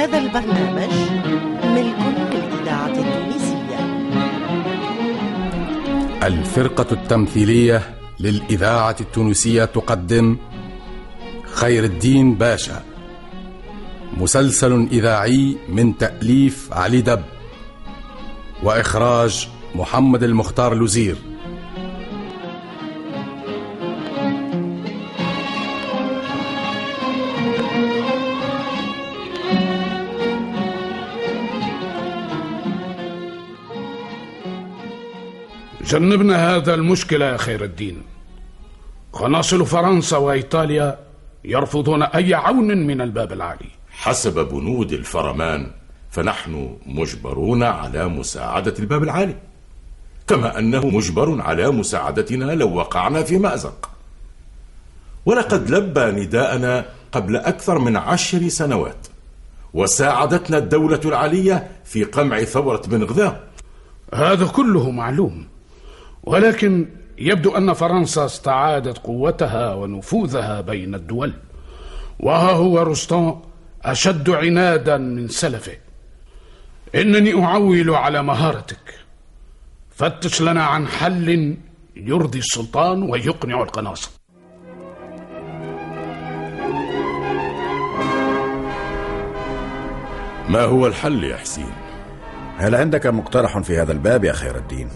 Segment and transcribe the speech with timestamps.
[0.00, 0.92] هذا البرنامج
[1.64, 1.96] ملك
[2.32, 3.78] للإذاعة التونسية.
[6.26, 10.36] الفرقة التمثيلية للإذاعة التونسية تقدم
[11.44, 12.82] خير الدين باشا.
[14.16, 17.22] مسلسل إذاعي من تأليف علي دب.
[18.62, 21.16] وإخراج محمد المختار لوزير
[35.90, 38.02] جنبنا هذا المشكلة يا خير الدين.
[39.12, 40.98] قناصل فرنسا وإيطاليا
[41.44, 43.70] يرفضون أي عون من الباب العالي.
[43.90, 45.70] حسب بنود الفرمان
[46.10, 49.34] فنحن مجبرون على مساعدة الباب العالي.
[50.26, 53.90] كما أنه مجبر على مساعدتنا لو وقعنا في مأزق.
[55.26, 59.06] ولقد لبى نداءنا قبل أكثر من عشر سنوات
[59.74, 63.50] وساعدتنا الدولة العالية في قمع ثورة بن غذاء
[64.14, 65.49] هذا كله معلوم.
[66.24, 66.86] ولكن
[67.18, 71.32] يبدو أن فرنسا استعادت قوتها ونفوذها بين الدول
[72.20, 73.42] وها هو رستون
[73.82, 75.76] أشد عنادا من سلفه
[76.94, 78.94] إنني أعول على مهارتك
[79.90, 81.56] فتش لنا عن حل
[81.96, 84.10] يرضي السلطان ويقنع القناصة
[90.48, 91.72] ما هو الحل يا حسين؟
[92.56, 94.88] هل عندك مقترح في هذا الباب يا خير الدين؟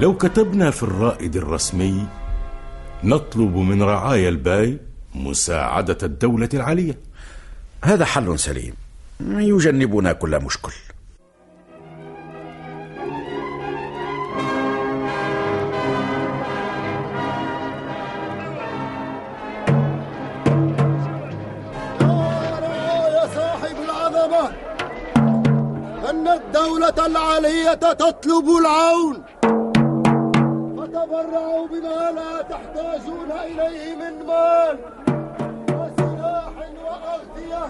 [0.00, 2.06] لو كتبنا في الرائد الرسمي
[3.04, 4.78] نطلب من رعايا الباي
[5.14, 6.98] مساعدة الدولة العالية.
[7.84, 8.74] هذا حل سليم.
[9.20, 10.72] يجنبنا كل مشكل.
[23.14, 24.52] يا صاحب العظمة
[26.10, 29.22] أن الدولة العالية تطلب العون.
[30.94, 34.78] فتبرعوا بما لا تحتاجون إليه من مال
[35.68, 36.52] وسلاح
[36.84, 37.66] وأغذية.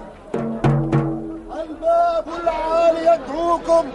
[1.63, 3.89] الباب العالي يدعوكم.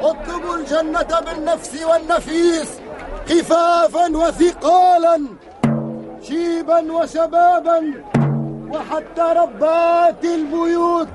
[0.00, 2.80] اطلبوا الجنة بالنفس والنفيس
[3.28, 5.26] خفافا وثقالا
[6.22, 7.92] شيبا وشبابا
[8.72, 11.08] وحتى ربات البيوت.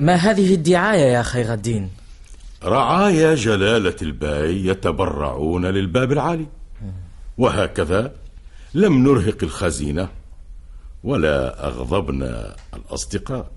[0.00, 1.90] ما هذه الدعاية يا خير الدين؟
[2.64, 6.46] رعايا جلالة الباي يتبرعون للباب العالي.
[7.38, 8.12] وهكذا
[8.74, 10.08] لم نرهق الخزينة
[11.04, 13.50] ولا أغضبنا الأصدقاء.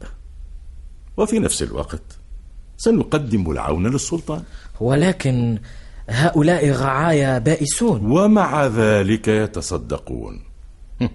[1.18, 2.04] وفي نفس الوقت
[2.78, 4.44] سنقدم العون للسلطان.
[4.80, 5.58] ولكن
[6.10, 8.12] هؤلاء الرعايا بائسون.
[8.12, 10.44] ومع ذلك يتصدقون.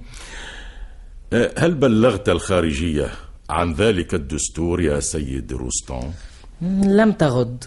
[1.59, 3.11] هل بلغت الخارجية
[3.51, 6.15] عن ذلك الدستور يا سيد روستون؟
[6.83, 7.65] لم تفد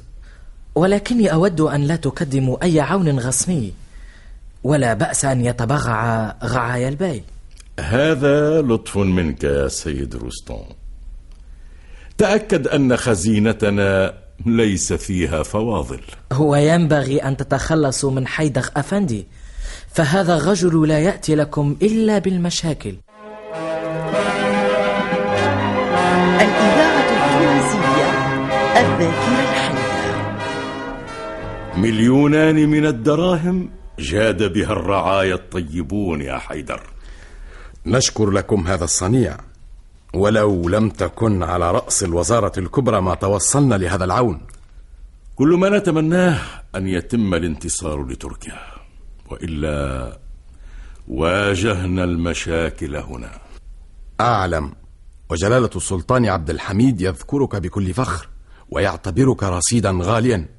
[0.75, 3.74] ولكني أود أن لا تقدموا أي عون رسمي
[4.64, 7.24] ولا بأس أن يتبرع رعايا الباي
[7.80, 10.66] هذا لطف منك يا سيد روستون.
[12.18, 14.14] تأكد أن خزينتنا
[14.46, 16.02] ليس فيها فواضل.
[16.31, 19.28] هو ينبغي أن تتخلصوا من حيدر أفندي
[19.88, 22.96] فهذا الرجل لا يأتي لكم إلا بالمشاكل.
[28.91, 30.41] الذاكرة الحية.
[31.78, 33.69] مليونان من الدراهم
[34.00, 36.81] جاد بها الرعايا الطيبون يا حيدر.
[37.85, 39.38] نشكر لكم هذا الصنيع.
[40.13, 44.41] ولو لم تكن على رأس الوزارة الكبرى ما توصلنا لهذا العون.
[45.35, 46.40] كل ما نتمناه
[46.76, 48.59] أن يتم الانتصار لتركيا.
[49.29, 50.17] وإلا
[51.08, 53.32] واجهنا المشاكل هنا.
[54.22, 54.73] أعلم.
[55.29, 58.31] وجلالة السلطان عبد الحميد يذكرك بكل فخر.
[58.72, 60.50] ويعتبرك رصيدا غاليا.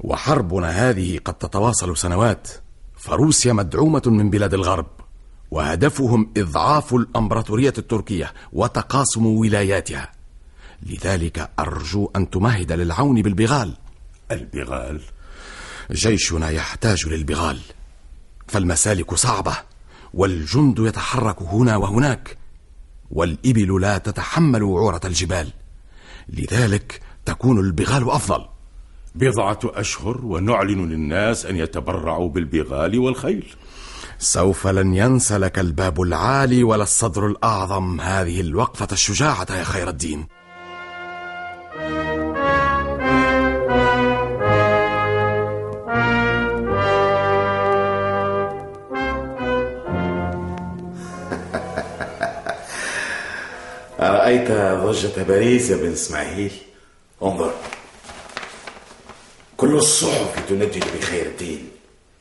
[0.00, 2.48] وحربنا هذه قد تتواصل سنوات.
[2.96, 4.86] فروسيا مدعومة من بلاد الغرب
[5.50, 10.12] وهدفهم إضعاف الأمبراطورية التركية وتقاسم ولاياتها.
[10.82, 13.76] لذلك أرجو أن تمهد للعون بالبغال.
[14.30, 15.00] البغال.
[15.92, 17.60] جيشنا يحتاج للبغال.
[18.46, 19.56] فالمسالك صعبة
[20.14, 22.38] والجند يتحرك هنا وهناك
[23.10, 25.52] والإبل لا تتحمل وعورة الجبال.
[26.28, 28.44] لذلك تكون البغال أفضل.
[29.14, 33.54] بضعة أشهر ونعلن للناس أن يتبرعوا بالبغال والخيل.
[34.18, 38.00] سوف لن ينسى لك الباب العالي ولا الصدر الأعظم.
[38.00, 40.26] هذه الوقفة الشجاعة يا خير الدين.
[54.24, 56.52] أرأيت ضجة باريس يا بن إسماعيل؟
[57.22, 57.54] انظر.
[59.56, 61.70] كل الصحف تنجد بخير الدين.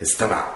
[0.02, 0.52] استمع.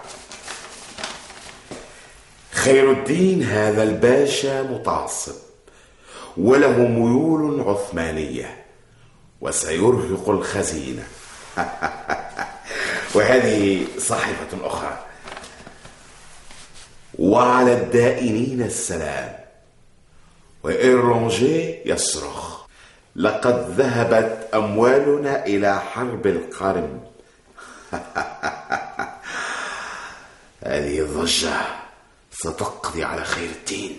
[2.52, 5.36] خير الدين هذا الباشا متعصب
[6.38, 8.66] وله ميول عثمانية
[9.42, 11.04] وسيرهق الخزينة.
[13.16, 15.06] وهذه صحيفة أخرى.
[17.20, 19.47] وعلى الدائنين السلام
[20.68, 22.58] وإيرونجي يصرخ.
[23.16, 27.00] لقد ذهبت أموالنا إلى حرب القرم
[30.64, 31.56] هذه الضجة
[32.32, 33.98] ستقضي على خير الدين.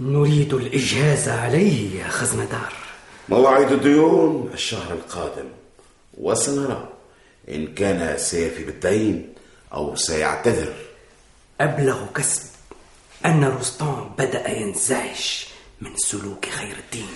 [0.00, 2.72] نريد الإجهاز عليه يا خزندار
[3.28, 5.48] موعد الديون الشهر القادم.
[6.18, 6.88] وسنرى
[7.48, 9.34] إن كان سيفي بالدين
[9.74, 10.74] أو سيعتذر.
[11.60, 12.42] أبلغ كسب
[13.26, 15.53] أن رستم بدأ ينزعج.
[15.80, 17.08] من سلوك خير الدين.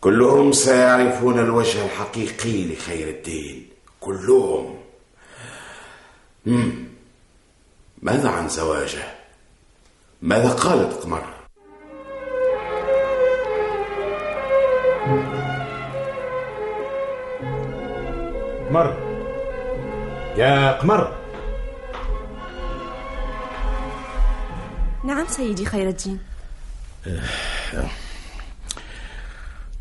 [0.00, 3.68] كلهم سيعرفون الوجه الحقيقي لخير الدين.
[4.00, 4.78] كلهم.
[6.46, 6.84] مم.
[8.02, 9.14] ماذا عن زواجه؟
[10.22, 11.24] ماذا قالت قمر
[18.68, 18.96] قمر
[20.36, 21.16] يا قمر
[25.04, 26.20] نعم سيدي خير الدين.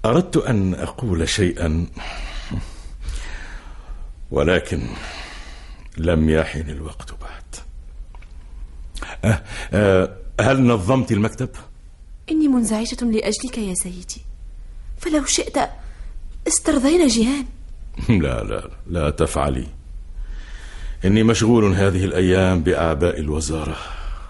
[0.06, 1.88] أردت أن أقول شيئا
[4.32, 4.82] ولكن
[5.98, 7.44] لم يحن الوقت بعد.
[9.26, 9.42] أه
[9.74, 11.50] أه هل نظمت المكتب؟
[12.32, 14.22] إني منزعجة لأجلك يا سيدي.
[14.98, 15.58] فلو شئت
[16.48, 17.46] استرضينا جيهان
[18.24, 19.68] لا لا لا تفعلي.
[21.06, 23.78] إني مشغول هذه الأيام بأعباء الوزارة.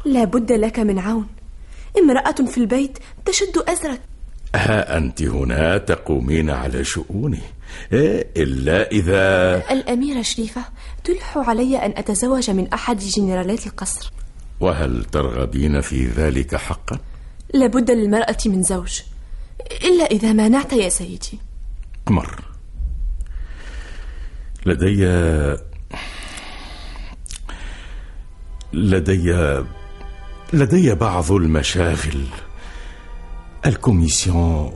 [0.06, 1.28] لا بد لك من عون.
[1.98, 4.02] امرأة في البيت تشد أزرك.
[4.56, 7.42] ها أنت هنا تقومين على شؤوني.
[7.94, 10.66] إيه، إلا إذا الأميرة شريفة
[11.04, 14.12] تلح علي أن أتزوج من أحد جنرالات القصر.
[14.60, 17.00] وهل ترغبين في ذلك حقا؟
[17.54, 19.02] لابد للمرأة من زوج.
[19.86, 21.40] إلا إذا مانعت يا سيدي.
[22.06, 22.42] قمر
[24.66, 25.06] لدي
[28.74, 29.64] لدي
[30.56, 32.24] لدي بعض المشاغل.
[33.66, 34.72] الكوميسيون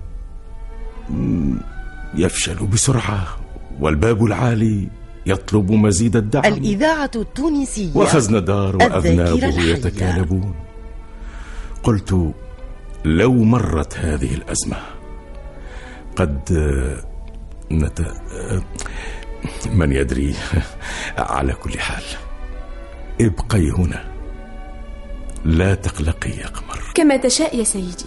[2.16, 3.28] يفشل بسرعة
[3.80, 4.88] والباب العالي
[5.26, 6.46] يطلب مزيد الدعم.
[6.46, 9.62] الإذاعة التونسية وخزندار الذاكرة وأذنابه.
[9.62, 10.54] يتكالبون.
[11.84, 12.34] قلت
[13.06, 14.78] لو مرت هذه الأزمة
[16.16, 16.40] قد
[17.72, 18.02] نت...
[19.74, 20.36] من يدري
[21.18, 22.04] على كل حال.
[23.22, 24.19] ابقي هنا.
[25.46, 26.80] لا تقلقي يا قمر.
[26.96, 28.06] كما تشاء يا سيدي.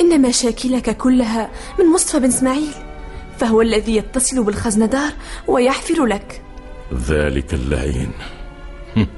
[0.00, 2.72] إن مشاكلك كلها من مصطفى بن إسماعيل
[3.38, 5.12] فهو الذي يتصل بالخزندار
[5.46, 6.42] ويحفر لك.
[7.08, 8.12] ذلك اللعين.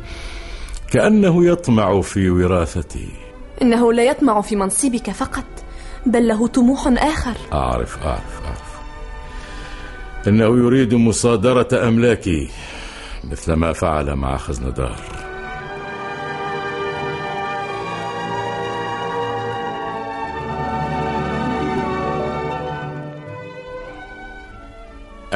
[0.92, 3.08] كأنه يطمع في وراثتي.
[3.62, 5.44] إنه لا يطمع في منصبك فقط
[6.06, 7.34] بل له طموح آخر.
[7.52, 8.76] أعرف أعرف أعرف.
[10.28, 12.48] إنه يريد مصادرة أملاكي
[13.24, 15.15] مثل ما فعل مع خزندار.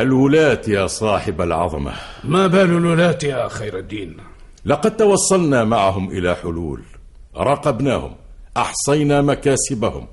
[0.01, 1.93] الولاة يا صاحب العظمة.
[2.25, 4.17] ما بال الولاة يا خير الدين؟
[4.65, 6.83] لقد توصلنا معهم إلى حلول.
[7.37, 8.15] راقبناهم
[8.57, 10.07] أحصينا مكاسبهم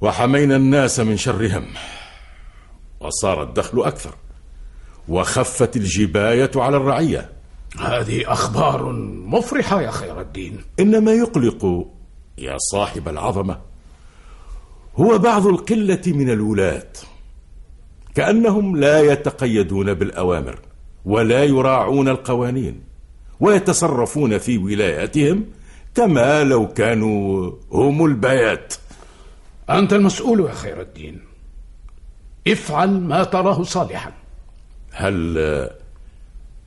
[0.00, 1.66] وحمينا الناس من شرهم
[3.00, 4.14] وصار الدخل أكثر
[5.08, 7.30] وخفت الجباية على الرعية.
[7.80, 8.92] هذه أخبار
[9.26, 10.60] مفرحة يا خير الدين.
[10.80, 11.86] إنما يقلق
[12.38, 13.58] يا صاحب العظمة
[14.96, 16.92] هو بعض القلة من الولاة.
[18.14, 20.58] كأنهم لا يتقيدون بالأوامر
[21.04, 22.80] ولا يراعون القوانين
[23.40, 25.44] ويتصرفون في ولاياتهم
[25.94, 28.74] كما لو كانوا هم البيات.
[29.70, 31.20] أنت المسؤول يا خير الدين.
[32.48, 34.12] افعل ما تراه صالحا.
[34.92, 35.38] هل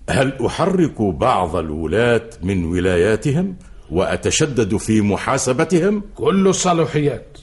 [0.09, 3.55] هل أحرك بعض الولاة من ولاياتهم
[3.91, 7.37] وأتشدد في محاسبتهم؟ كل الصلاحيات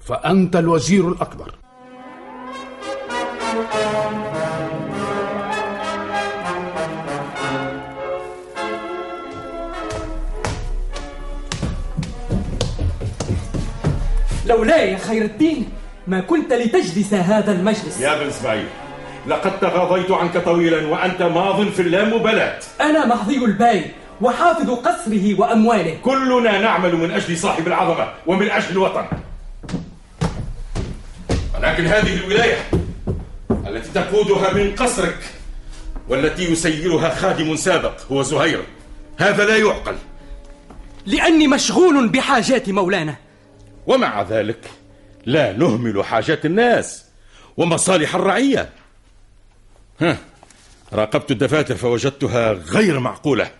[0.00, 1.54] فأنت الوزير الأكبر.
[14.46, 15.68] لولاي يا خير الدين
[16.06, 18.00] ما كنت لتجلس هذا المجلس.
[18.00, 18.66] يا بن إسماعيل
[19.26, 22.58] لقد تغاضيت عنك طويلا وأنت ماض في اللامبالاة.
[22.80, 23.84] أنا محظي الباي
[24.20, 25.98] وحافظ قصره وأمواله.
[26.02, 29.04] كلنا نعمل من أجل صاحب العظمة ومن أجل الوطن.
[31.54, 32.56] ولكن هذه الولاية
[33.68, 35.18] التي تقودها من قصرك
[36.08, 38.64] والتي يسيرها خادم سابق هو زهير.
[39.18, 39.96] هذا لا يعقل.
[41.06, 43.16] لأني مشغول بحاجات مولانا.
[43.86, 44.70] ومع ذلك
[45.26, 47.04] لا نهمل حاجات الناس
[47.56, 48.70] ومصالح الرعية.
[50.00, 50.18] ها
[50.92, 53.50] راقبت الدفاتر فوجدتها غير معقولة.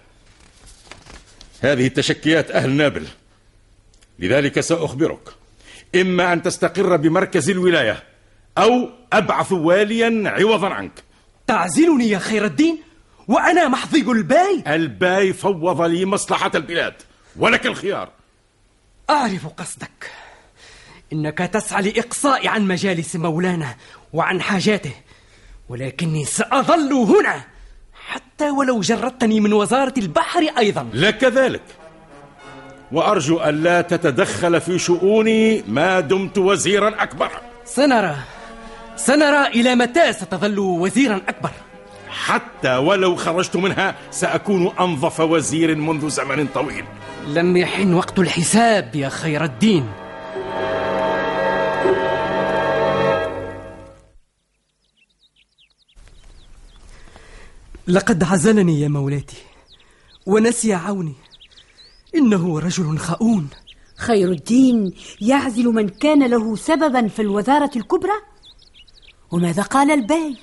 [1.60, 3.06] هذه التشكيات أهل نابل.
[4.18, 5.28] لذلك سأخبرك.
[5.94, 8.02] إما أن تستقر بمركز الولاية
[8.58, 11.04] أو أبعث واليا عوضا عنك.
[11.46, 12.78] تعزلني يا خير الدين
[13.28, 14.64] وأنا محظي الباي.
[14.66, 16.94] الباي فوض لي مصلحة البلاد
[17.36, 18.08] ولك الخيار.
[19.10, 20.10] أعرف قصدك.
[21.12, 23.74] إنك تسعى لإقصاء عن مجالس مولانا
[24.12, 24.92] وعن حاجاته
[25.68, 27.44] ولكني سأظل هنا
[28.06, 30.90] حتى ولو جردتني من وزارة البحر أيضا.
[30.92, 31.62] لك ذلك
[32.92, 37.30] وأرجو أن لا تتدخل في شؤوني ما دمت وزيرا أكبر.
[37.64, 38.16] سنرى.
[38.96, 41.50] سنرى إلى متى ستظل وزيرا أكبر.
[42.08, 46.84] حتى ولو خرجت منها سأكون أنظف وزير منذ زمن طويل.
[47.26, 49.86] لم يحن وقت الحساب يا خير الدين.
[57.88, 59.36] لقد عزلني يا مولاتي
[60.26, 61.14] ونسي عوني.
[62.14, 63.48] إنه رجل خؤون.
[63.96, 68.12] خير الدين يعزل من كان له سببا في الوزارة الكبرى؟
[69.30, 70.36] وماذا قال الباي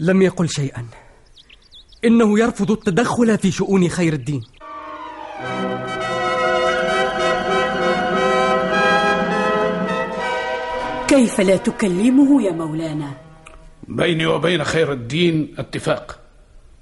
[0.00, 0.86] لم يقل شيئا.
[2.04, 4.42] إنه يرفض التدخل في شؤون خير الدين.
[11.08, 13.10] كيف لا تكلمه يا مولانا؟
[13.88, 16.20] بيني وبين خير الدين اتفاق.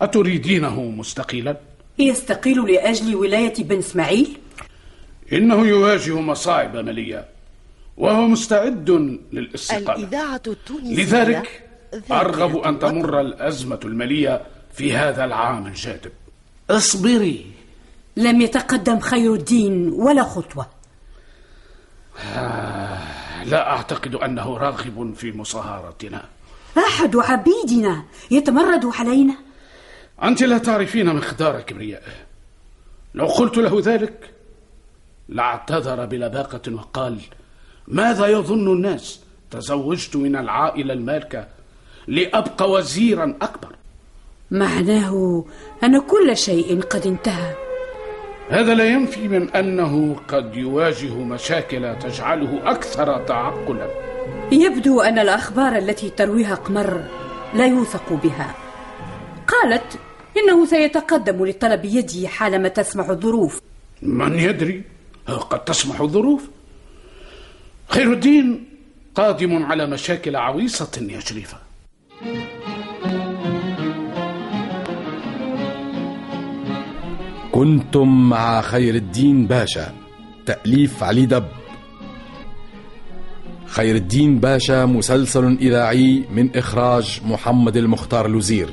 [0.00, 1.60] أتريدينه مستقيلا؟
[1.98, 4.36] يستقيل لأجل ولاية بن إسماعيل؟
[5.32, 7.33] إنه يواجه مصاعب مالية
[7.96, 8.90] وهو مستعد
[9.32, 11.68] للاستقالة الإذاعة التونسية لذلك
[12.10, 16.12] أرغب أن تمر الأزمة المالية في هذا العام الجادب.
[16.70, 17.52] اصبري
[18.16, 20.66] لم يتقدم خير الدين ولا خطوة.
[22.36, 26.24] آه لا أعتقد أنه راغب في مصاهرتنا.
[26.78, 29.34] أحد عبيدنا يتمرد علينا.
[30.22, 32.12] أنت لا تعرفين مقدار كبريائه
[33.14, 34.30] لو قلت له ذلك
[35.28, 37.20] لاعتذر بلباقة وقال
[37.88, 41.46] ماذا يظن الناس؟ تزوجت من العائلة المالكة
[42.06, 43.68] لأبقى وزيرا أكبر.
[44.50, 45.44] معناه
[45.84, 47.54] أن كل شيء قد انتهى.
[48.48, 53.88] هذا لا ينفي من أنه قد يواجه مشاكل تجعله أكثر تعقلا.
[54.52, 57.04] يبدو أن الأخبار التي ترويها قمر
[57.54, 58.54] لا يوثق بها.
[59.48, 59.98] قالت
[60.36, 63.60] إنه سيتقدم لطلب يدي حالما تسمح الظروف.
[64.02, 64.82] من يدري؟
[65.26, 66.48] قد تسمح الظروف؟
[67.88, 68.64] خير الدين
[69.14, 71.58] قادم على مشاكل عويصة يا شريفة.
[77.52, 79.92] كنتم مع خير الدين باشا.
[80.46, 81.44] تأليف علي دب.
[83.66, 88.68] خير الدين باشا مسلسل إذاعي من إخراج محمد المختار الوزير.